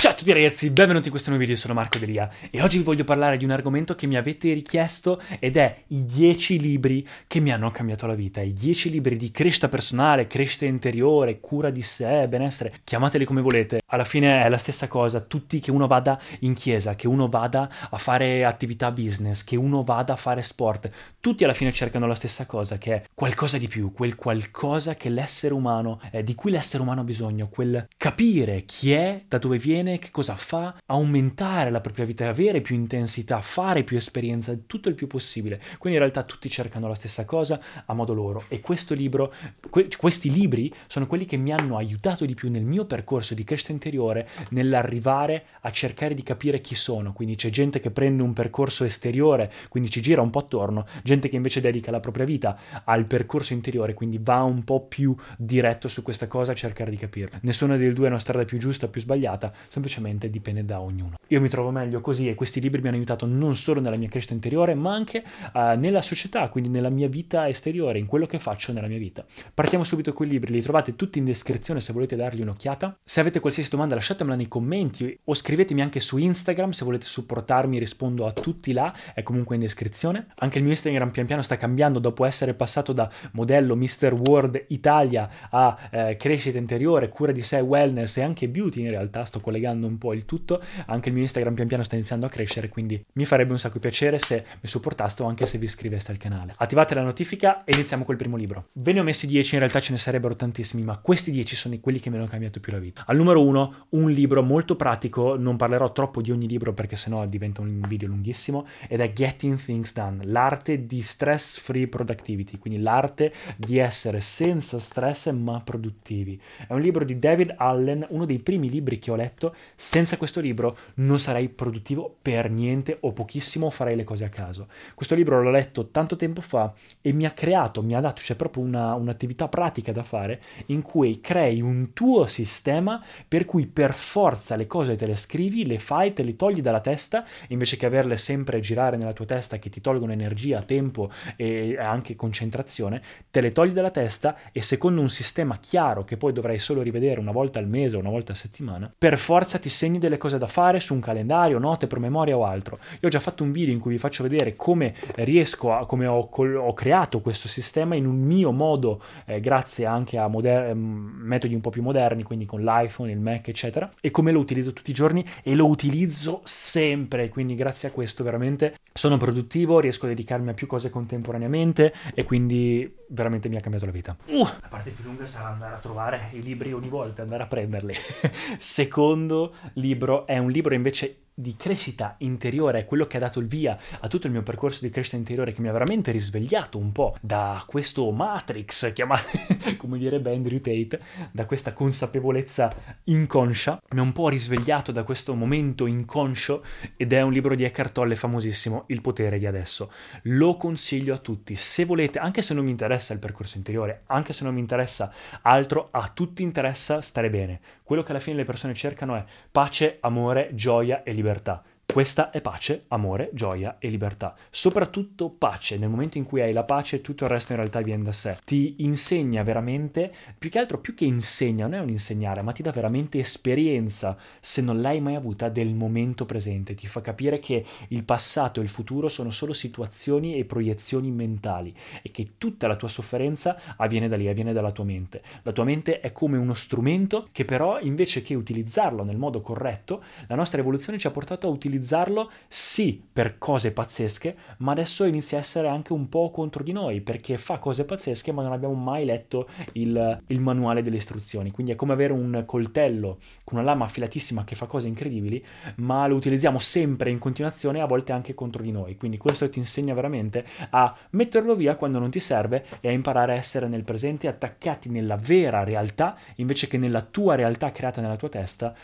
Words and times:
Ciao 0.00 0.12
a 0.12 0.14
tutti 0.14 0.32
ragazzi, 0.32 0.70
benvenuti 0.70 1.04
in 1.04 1.10
questo 1.10 1.28
nuovo 1.28 1.44
video, 1.44 1.60
sono 1.60 1.74
Marco 1.74 1.98
Delia 1.98 2.26
e 2.50 2.62
oggi 2.62 2.78
vi 2.78 2.84
voglio 2.84 3.04
parlare 3.04 3.36
di 3.36 3.44
un 3.44 3.50
argomento 3.50 3.94
che 3.94 4.06
mi 4.06 4.16
avete 4.16 4.50
richiesto 4.54 5.20
ed 5.38 5.58
è 5.58 5.82
i 5.88 6.06
10 6.06 6.58
libri 6.58 7.06
che 7.26 7.38
mi 7.38 7.52
hanno 7.52 7.70
cambiato 7.70 8.06
la 8.06 8.14
vita, 8.14 8.40
i 8.40 8.54
10 8.54 8.88
libri 8.88 9.18
di 9.18 9.30
crescita 9.30 9.68
personale, 9.68 10.26
crescita 10.26 10.64
interiore, 10.64 11.38
cura 11.38 11.68
di 11.68 11.82
sé, 11.82 12.26
benessere, 12.28 12.76
chiamateli 12.82 13.26
come 13.26 13.42
volete, 13.42 13.82
alla 13.88 14.04
fine 14.04 14.42
è 14.42 14.48
la 14.48 14.56
stessa 14.56 14.88
cosa, 14.88 15.20
tutti 15.20 15.60
che 15.60 15.70
uno 15.70 15.86
vada 15.86 16.18
in 16.40 16.54
chiesa, 16.54 16.94
che 16.94 17.06
uno 17.06 17.28
vada 17.28 17.68
a 17.90 17.98
fare 17.98 18.46
attività 18.46 18.90
business, 18.92 19.44
che 19.44 19.56
uno 19.56 19.82
vada 19.82 20.14
a 20.14 20.16
fare 20.16 20.40
sport, 20.40 20.88
tutti 21.20 21.44
alla 21.44 21.52
fine 21.52 21.72
cercano 21.72 22.06
la 22.06 22.14
stessa 22.14 22.46
cosa, 22.46 22.78
che 22.78 22.94
è 22.94 23.02
qualcosa 23.12 23.58
di 23.58 23.68
più, 23.68 23.92
quel 23.92 24.14
qualcosa 24.14 24.94
che 24.94 25.10
l'essere 25.10 25.52
umano, 25.52 26.00
eh, 26.10 26.24
di 26.24 26.34
cui 26.34 26.50
l'essere 26.50 26.82
umano 26.82 27.02
ha 27.02 27.04
bisogno, 27.04 27.48
quel 27.50 27.86
capire 27.98 28.64
chi 28.64 28.92
è, 28.92 29.24
da 29.28 29.36
dove 29.36 29.58
viene, 29.58 29.89
bene, 29.90 29.98
che 29.98 30.10
cosa 30.10 30.36
fa, 30.36 30.76
aumentare 30.86 31.70
la 31.70 31.80
propria 31.80 32.04
vita, 32.04 32.28
avere 32.28 32.60
più 32.60 32.74
intensità, 32.74 33.40
fare 33.40 33.82
più 33.82 33.96
esperienza, 33.96 34.56
tutto 34.66 34.88
il 34.88 34.94
più 34.94 35.06
possibile. 35.06 35.60
Quindi 35.78 35.98
in 35.98 36.04
realtà 36.04 36.22
tutti 36.22 36.48
cercano 36.48 36.88
la 36.88 36.94
stessa 36.94 37.24
cosa 37.24 37.60
a 37.84 37.94
modo 37.94 38.14
loro 38.14 38.44
e 38.48 38.60
questo 38.60 38.94
libro, 38.94 39.32
que- 39.68 39.88
questi 39.96 40.30
libri 40.30 40.72
sono 40.86 41.06
quelli 41.06 41.24
che 41.24 41.36
mi 41.36 41.52
hanno 41.52 41.76
aiutato 41.76 42.24
di 42.24 42.34
più 42.34 42.50
nel 42.50 42.64
mio 42.64 42.84
percorso 42.84 43.34
di 43.34 43.44
crescita 43.44 43.72
interiore, 43.72 44.28
nell'arrivare 44.50 45.44
a 45.62 45.70
cercare 45.70 46.14
di 46.14 46.22
capire 46.22 46.60
chi 46.60 46.74
sono. 46.74 47.12
Quindi 47.12 47.36
c'è 47.36 47.50
gente 47.50 47.80
che 47.80 47.90
prende 47.90 48.22
un 48.22 48.32
percorso 48.32 48.84
esteriore, 48.84 49.50
quindi 49.68 49.90
ci 49.90 50.00
gira 50.00 50.22
un 50.22 50.30
po' 50.30 50.40
attorno, 50.40 50.86
gente 51.02 51.28
che 51.28 51.36
invece 51.36 51.60
dedica 51.60 51.90
la 51.90 52.00
propria 52.00 52.24
vita 52.24 52.58
al 52.84 53.06
percorso 53.06 53.52
interiore, 53.52 53.94
quindi 53.94 54.18
va 54.22 54.42
un 54.42 54.62
po' 54.64 54.80
più 54.86 55.14
diretto 55.36 55.88
su 55.88 56.02
questa 56.02 56.26
cosa 56.26 56.52
a 56.52 56.54
cercare 56.54 56.90
di 56.90 56.96
capirla. 56.96 57.38
Nessuna 57.42 57.76
delle 57.76 57.92
due 57.92 58.06
è 58.06 58.10
una 58.10 58.18
strada 58.18 58.44
più 58.44 58.58
giusta 58.58 58.86
o 58.86 58.88
più 58.88 59.00
sbagliata, 59.00 59.52
semplicemente 59.80 60.28
dipende 60.28 60.64
da 60.64 60.80
ognuno. 60.80 61.16
Io 61.28 61.40
mi 61.40 61.48
trovo 61.48 61.70
meglio 61.70 62.00
così 62.00 62.28
e 62.28 62.34
questi 62.34 62.60
libri 62.60 62.82
mi 62.82 62.88
hanno 62.88 62.96
aiutato 62.96 63.24
non 63.24 63.56
solo 63.56 63.80
nella 63.80 63.96
mia 63.96 64.08
crescita 64.08 64.34
interiore, 64.34 64.74
ma 64.74 64.92
anche 64.92 65.24
uh, 65.54 65.78
nella 65.78 66.02
società, 66.02 66.48
quindi 66.48 66.68
nella 66.68 66.90
mia 66.90 67.08
vita 67.08 67.48
esteriore, 67.48 67.98
in 67.98 68.06
quello 68.06 68.26
che 68.26 68.38
faccio 68.38 68.72
nella 68.72 68.88
mia 68.88 68.98
vita. 68.98 69.24
Partiamo 69.54 69.84
subito 69.84 70.12
con 70.12 70.26
i 70.26 70.30
libri, 70.30 70.52
li 70.52 70.60
trovate 70.60 70.96
tutti 70.96 71.18
in 71.18 71.24
descrizione 71.24 71.80
se 71.80 71.92
volete 71.92 72.14
dargli 72.14 72.42
un'occhiata. 72.42 72.98
Se 73.02 73.20
avete 73.20 73.40
qualsiasi 73.40 73.70
domanda 73.70 73.94
lasciatemela 73.94 74.36
nei 74.36 74.48
commenti 74.48 75.18
o 75.24 75.34
scrivetemi 75.34 75.80
anche 75.80 76.00
su 76.00 76.18
Instagram 76.18 76.70
se 76.70 76.84
volete 76.84 77.06
supportarmi, 77.06 77.78
rispondo 77.78 78.26
a 78.26 78.32
tutti 78.32 78.72
là, 78.72 78.92
è 79.14 79.22
comunque 79.22 79.54
in 79.54 79.62
descrizione. 79.62 80.26
Anche 80.36 80.58
il 80.58 80.64
mio 80.64 80.72
Instagram 80.72 81.10
pian 81.10 81.26
piano 81.26 81.42
sta 81.42 81.56
cambiando 81.56 81.98
dopo 81.98 82.24
essere 82.24 82.54
passato 82.54 82.92
da 82.92 83.10
modello 83.32 83.76
Mr. 83.76 84.12
World 84.26 84.64
Italia 84.68 85.28
a 85.48 85.78
eh, 85.90 86.16
crescita 86.16 86.58
interiore, 86.58 87.08
cura 87.08 87.32
di 87.32 87.42
sé, 87.42 87.60
wellness 87.60 88.16
e 88.16 88.22
anche 88.22 88.48
beauty 88.48 88.82
in 88.82 88.90
realtà, 88.90 89.24
sto 89.24 89.40
collegando 89.40 89.69
allargando 89.70 89.86
un 89.86 89.98
po' 89.98 90.12
il 90.12 90.24
tutto, 90.24 90.62
anche 90.86 91.08
il 91.08 91.14
mio 91.14 91.22
Instagram 91.22 91.54
pian 91.54 91.68
piano 91.68 91.82
sta 91.82 91.94
iniziando 91.94 92.26
a 92.26 92.28
crescere, 92.28 92.68
quindi 92.68 93.02
mi 93.14 93.24
farebbe 93.24 93.52
un 93.52 93.58
sacco 93.58 93.78
piacere 93.78 94.18
se 94.18 94.44
mi 94.60 94.68
supportaste 94.68 95.22
o 95.22 95.26
anche 95.26 95.46
se 95.46 95.58
vi 95.58 95.64
iscriveste 95.64 96.10
al 96.10 96.18
canale. 96.18 96.54
Attivate 96.56 96.94
la 96.94 97.02
notifica 97.02 97.64
e 97.64 97.72
iniziamo 97.72 98.04
col 98.04 98.16
primo 98.16 98.36
libro. 98.36 98.68
Ve 98.72 98.92
ne 98.92 99.00
ho 99.00 99.02
messi 99.02 99.26
10, 99.26 99.54
in 99.54 99.60
realtà 99.60 99.80
ce 99.80 99.92
ne 99.92 99.98
sarebbero 99.98 100.34
tantissimi, 100.34 100.82
ma 100.82 100.98
questi 100.98 101.30
10 101.30 101.56
sono 101.56 101.78
quelli 101.80 102.00
che 102.00 102.10
mi 102.10 102.16
hanno 102.16 102.26
cambiato 102.26 102.60
più 102.60 102.72
la 102.72 102.78
vita. 102.78 103.04
Al 103.06 103.16
numero 103.16 103.42
1, 103.42 103.74
un 103.90 104.10
libro 104.10 104.42
molto 104.42 104.76
pratico, 104.76 105.36
non 105.36 105.56
parlerò 105.56 105.92
troppo 105.92 106.20
di 106.20 106.30
ogni 106.30 106.48
libro 106.48 106.72
perché 106.74 106.96
sennò 106.96 107.26
diventa 107.26 107.60
un 107.60 107.84
video 107.86 108.08
lunghissimo, 108.08 108.66
ed 108.88 109.00
è 109.00 109.12
Getting 109.12 109.58
Things 109.58 109.92
Done, 109.92 110.24
l'arte 110.24 110.86
di 110.86 111.02
stress 111.02 111.58
free 111.58 111.88
productivity, 111.88 112.58
quindi 112.58 112.80
l'arte 112.80 113.32
di 113.56 113.78
essere 113.78 114.20
senza 114.20 114.78
stress 114.78 115.30
ma 115.30 115.60
produttivi. 115.62 116.40
È 116.66 116.72
un 116.72 116.80
libro 116.80 117.04
di 117.04 117.18
David 117.18 117.54
Allen, 117.56 118.06
uno 118.10 118.24
dei 118.24 118.38
primi 118.38 118.68
libri 118.68 118.98
che 118.98 119.10
ho 119.10 119.16
letto 119.16 119.54
senza 119.74 120.16
questo 120.16 120.40
libro 120.40 120.76
non 120.94 121.18
sarei 121.18 121.48
produttivo 121.48 122.16
per 122.20 122.50
niente 122.50 122.98
o 123.00 123.12
pochissimo, 123.12 123.70
farei 123.70 123.96
le 123.96 124.04
cose 124.04 124.24
a 124.24 124.28
caso. 124.28 124.68
Questo 124.94 125.14
libro 125.14 125.42
l'ho 125.42 125.50
letto 125.50 125.88
tanto 125.88 126.16
tempo 126.16 126.40
fa 126.40 126.72
e 127.00 127.12
mi 127.12 127.24
ha 127.24 127.30
creato, 127.30 127.82
mi 127.82 127.94
ha 127.94 128.00
dato, 128.00 128.22
c'è 128.22 128.34
proprio 128.34 128.62
una, 128.62 128.94
un'attività 128.94 129.48
pratica 129.48 129.92
da 129.92 130.02
fare 130.02 130.40
in 130.66 130.82
cui 130.82 131.20
crei 131.20 131.60
un 131.60 131.92
tuo 131.92 132.26
sistema 132.26 133.02
per 133.26 133.44
cui 133.44 133.66
per 133.66 133.94
forza 133.94 134.56
le 134.56 134.66
cose 134.66 134.96
te 134.96 135.06
le 135.06 135.16
scrivi, 135.16 135.66
le 135.66 135.78
fai, 135.78 136.12
te 136.12 136.22
le 136.22 136.36
togli 136.36 136.60
dalla 136.60 136.80
testa, 136.80 137.24
invece 137.48 137.76
che 137.76 137.86
averle 137.86 138.16
sempre 138.16 138.60
girare 138.60 138.96
nella 138.96 139.12
tua 139.12 139.24
testa 139.24 139.58
che 139.58 139.70
ti 139.70 139.80
tolgono 139.80 140.12
energia, 140.12 140.62
tempo 140.62 141.10
e 141.36 141.76
anche 141.78 142.16
concentrazione, 142.16 143.02
te 143.30 143.40
le 143.40 143.52
togli 143.52 143.72
dalla 143.72 143.90
testa 143.90 144.36
e 144.52 144.62
secondo 144.62 145.00
un 145.00 145.10
sistema 145.10 145.58
chiaro 145.58 146.04
che 146.04 146.16
poi 146.16 146.32
dovrai 146.32 146.58
solo 146.58 146.82
rivedere 146.82 147.20
una 147.20 147.32
volta 147.32 147.58
al 147.58 147.68
mese 147.68 147.96
o 147.96 148.00
una 148.00 148.10
volta 148.10 148.32
a 148.32 148.36
settimana, 148.36 148.92
per 148.96 149.18
forza 149.18 149.49
ti 149.58 149.68
segni 149.68 149.98
delle 149.98 150.16
cose 150.16 150.38
da 150.38 150.46
fare 150.46 150.80
su 150.80 150.94
un 150.94 151.00
calendario, 151.00 151.58
note, 151.58 151.86
promemoria 151.86 152.36
o 152.36 152.44
altro. 152.44 152.78
Io 153.00 153.08
ho 153.08 153.10
già 153.10 153.20
fatto 153.20 153.42
un 153.42 153.52
video 153.52 153.72
in 153.72 153.80
cui 153.80 153.92
vi 153.92 153.98
faccio 153.98 154.22
vedere 154.22 154.56
come 154.56 154.94
riesco 155.16 155.72
a, 155.72 155.86
come 155.86 156.06
ho, 156.06 156.28
ho 156.30 156.72
creato 156.74 157.20
questo 157.20 157.48
sistema 157.48 157.94
in 157.94 158.06
un 158.06 158.20
mio 158.20 158.52
modo, 158.52 159.02
eh, 159.26 159.40
grazie 159.40 159.86
anche 159.86 160.18
a 160.18 160.28
moder- 160.28 160.74
mm, 160.74 161.22
metodi 161.22 161.54
un 161.54 161.60
po' 161.60 161.70
più 161.70 161.82
moderni, 161.82 162.22
quindi 162.22 162.46
con 162.46 162.62
l'iPhone, 162.62 163.10
il 163.10 163.20
Mac, 163.20 163.48
eccetera, 163.48 163.90
e 164.00 164.10
come 164.10 164.32
lo 164.32 164.38
utilizzo 164.38 164.72
tutti 164.72 164.90
i 164.90 164.94
giorni 164.94 165.24
e 165.42 165.54
lo 165.54 165.66
utilizzo 165.66 166.40
sempre. 166.44 167.28
Quindi 167.28 167.54
grazie 167.54 167.88
a 167.88 167.92
questo 167.92 168.24
veramente 168.24 168.74
sono 168.92 169.16
produttivo, 169.16 169.80
riesco 169.80 170.06
a 170.06 170.08
dedicarmi 170.08 170.50
a 170.50 170.54
più 170.54 170.66
cose 170.66 170.90
contemporaneamente 170.90 171.92
e 172.14 172.24
quindi 172.24 172.98
veramente 173.08 173.48
mi 173.48 173.56
ha 173.56 173.60
cambiato 173.60 173.86
la 173.86 173.92
vita. 173.92 174.16
Uh, 174.26 174.44
la 174.44 174.68
parte 174.68 174.90
più 174.90 175.04
lunga 175.04 175.26
sarà 175.26 175.48
andare 175.48 175.74
a 175.74 175.78
trovare 175.78 176.28
i 176.32 176.42
libri 176.42 176.72
ogni 176.72 176.88
volta, 176.88 177.22
andare 177.22 177.42
a 177.42 177.46
prenderli. 177.46 177.94
Secondo 178.58 179.29
libro 179.74 180.26
è 180.26 180.38
un 180.38 180.50
libro 180.50 180.74
invece 180.74 181.29
di 181.34 181.56
crescita 181.56 182.16
interiore, 182.18 182.80
è 182.80 182.84
quello 182.84 183.06
che 183.06 183.16
ha 183.16 183.20
dato 183.20 183.40
il 183.40 183.46
via 183.46 183.76
a 184.00 184.08
tutto 184.08 184.26
il 184.26 184.32
mio 184.32 184.42
percorso 184.42 184.80
di 184.82 184.90
crescita 184.90 185.16
interiore 185.16 185.52
che 185.52 185.60
mi 185.62 185.68
ha 185.68 185.72
veramente 185.72 186.10
risvegliato 186.10 186.76
un 186.76 186.92
po' 186.92 187.16
da 187.20 187.62
questo 187.66 188.10
matrix, 188.10 188.92
chiamato 188.92 189.28
come 189.78 189.98
direbbe 189.98 190.34
Andrew 190.34 190.60
Tate, 190.60 191.00
da 191.30 191.46
questa 191.46 191.72
consapevolezza 191.72 192.72
inconscia, 193.04 193.80
mi 193.90 194.00
ha 194.00 194.02
un 194.02 194.12
po' 194.12 194.28
risvegliato 194.28 194.92
da 194.92 195.02
questo 195.02 195.34
momento 195.34 195.86
inconscio 195.86 196.62
ed 196.96 197.12
è 197.12 197.22
un 197.22 197.32
libro 197.32 197.54
di 197.54 197.64
Eckhart 197.64 197.92
Tolle 197.92 198.16
famosissimo, 198.16 198.84
Il 198.88 199.00
potere 199.00 199.38
di 199.38 199.46
adesso. 199.46 199.90
Lo 200.24 200.56
consiglio 200.56 201.14
a 201.14 201.18
tutti, 201.18 201.56
se 201.56 201.84
volete, 201.84 202.18
anche 202.18 202.42
se 202.42 202.52
non 202.54 202.64
mi 202.64 202.70
interessa 202.70 203.14
il 203.14 203.18
percorso 203.18 203.56
interiore, 203.56 204.02
anche 204.06 204.32
se 204.32 204.44
non 204.44 204.54
mi 204.54 204.60
interessa 204.60 205.12
altro, 205.42 205.88
a 205.90 206.10
tutti 206.12 206.42
interessa 206.42 207.00
stare 207.00 207.30
bene. 207.30 207.60
Quello 207.82 208.02
che 208.04 208.12
alla 208.12 208.20
fine 208.20 208.36
le 208.36 208.44
persone 208.44 208.74
cercano 208.74 209.16
è 209.16 209.24
pace, 209.50 209.98
amore, 210.00 210.50
gioia 210.52 211.02
e 211.02 211.12
libertà 211.12 211.19
libertà. 211.20 211.62
Questa 211.92 212.30
è 212.30 212.40
pace, 212.40 212.84
amore, 212.88 213.30
gioia 213.32 213.78
e 213.80 213.88
libertà. 213.88 214.36
Soprattutto 214.48 215.28
pace. 215.28 215.76
Nel 215.76 215.88
momento 215.88 216.18
in 216.18 216.24
cui 216.24 216.40
hai 216.40 216.52
la 216.52 216.62
pace, 216.62 217.00
tutto 217.00 217.24
il 217.24 217.30
resto 217.30 217.50
in 217.50 217.58
realtà 217.58 217.80
viene 217.80 218.04
da 218.04 218.12
sé. 218.12 218.38
Ti 218.44 218.76
insegna 218.78 219.42
veramente, 219.42 220.12
più 220.38 220.50
che 220.50 220.60
altro, 220.60 220.78
più 220.78 220.94
che 220.94 221.04
insegna, 221.04 221.66
non 221.66 221.74
è 221.74 221.82
un 221.82 221.88
insegnare, 221.88 222.42
ma 222.42 222.52
ti 222.52 222.62
dà 222.62 222.70
veramente 222.70 223.18
esperienza, 223.18 224.16
se 224.38 224.62
non 224.62 224.80
l'hai 224.80 225.00
mai 225.00 225.16
avuta, 225.16 225.48
del 225.48 225.74
momento 225.74 226.26
presente. 226.26 226.74
Ti 226.74 226.86
fa 226.86 227.00
capire 227.00 227.40
che 227.40 227.64
il 227.88 228.04
passato 228.04 228.60
e 228.60 228.62
il 228.62 228.68
futuro 228.68 229.08
sono 229.08 229.32
solo 229.32 229.52
situazioni 229.52 230.36
e 230.36 230.44
proiezioni 230.44 231.10
mentali 231.10 231.74
e 232.02 232.12
che 232.12 232.34
tutta 232.38 232.68
la 232.68 232.76
tua 232.76 232.88
sofferenza 232.88 233.58
avviene 233.76 234.06
da 234.06 234.16
lì, 234.16 234.28
avviene 234.28 234.52
dalla 234.52 234.70
tua 234.70 234.84
mente. 234.84 235.22
La 235.42 235.50
tua 235.50 235.64
mente 235.64 235.98
è 235.98 236.12
come 236.12 236.38
uno 236.38 236.54
strumento 236.54 237.28
che 237.32 237.44
però, 237.44 237.80
invece 237.80 238.22
che 238.22 238.36
utilizzarlo 238.36 239.02
nel 239.02 239.18
modo 239.18 239.40
corretto, 239.40 240.04
la 240.28 240.36
nostra 240.36 240.60
evoluzione 240.60 240.96
ci 240.96 241.08
ha 241.08 241.10
portato 241.10 241.48
a 241.48 241.50
utilizzarlo 241.50 241.78
utilizzarlo 241.80 242.30
sì 242.46 243.02
per 243.12 243.38
cose 243.38 243.72
pazzesche, 243.72 244.36
ma 244.58 244.72
adesso 244.72 245.04
inizia 245.04 245.38
a 245.38 245.40
essere 245.40 245.68
anche 245.68 245.92
un 245.92 246.08
po' 246.08 246.30
contro 246.30 246.62
di 246.62 246.72
noi 246.72 247.00
perché 247.00 247.38
fa 247.38 247.58
cose 247.58 247.84
pazzesche 247.84 248.32
ma 248.32 248.42
non 248.42 248.52
abbiamo 248.52 248.74
mai 248.74 249.04
letto 249.04 249.48
il, 249.72 250.22
il 250.26 250.40
manuale 250.40 250.82
delle 250.82 250.96
istruzioni. 250.96 251.50
Quindi 251.50 251.72
è 251.72 251.76
come 251.76 251.92
avere 251.92 252.12
un 252.12 252.44
coltello 252.46 253.18
con 253.44 253.58
una 253.58 253.66
lama 253.66 253.86
affilatissima 253.86 254.44
che 254.44 254.54
fa 254.54 254.66
cose 254.66 254.88
incredibili, 254.88 255.44
ma 255.76 256.06
lo 256.06 256.16
utilizziamo 256.16 256.58
sempre 256.58 257.10
in 257.10 257.18
continuazione, 257.18 257.80
a 257.80 257.86
volte 257.86 258.12
anche 258.12 258.34
contro 258.34 258.62
di 258.62 258.70
noi. 258.70 258.96
Quindi 258.96 259.16
questo 259.16 259.48
ti 259.48 259.58
insegna 259.58 259.94
veramente 259.94 260.44
a 260.70 260.94
metterlo 261.10 261.54
via 261.54 261.76
quando 261.76 261.98
non 261.98 262.10
ti 262.10 262.20
serve 262.20 262.66
e 262.80 262.88
a 262.88 262.92
imparare 262.92 263.32
a 263.32 263.36
essere 263.36 263.66
nel 263.66 263.84
presente 263.84 264.28
attaccati 264.28 264.88
nella 264.90 265.16
vera 265.16 265.64
realtà 265.64 266.16
invece 266.36 266.68
che 266.68 266.78
nella 266.78 267.00
tua 267.00 267.34
realtà 267.34 267.70
creata 267.70 268.00
nella 268.00 268.16
tua 268.16 268.28
testa 268.28 268.74